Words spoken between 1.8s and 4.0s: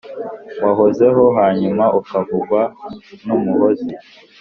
ukavugwa n’umuhozi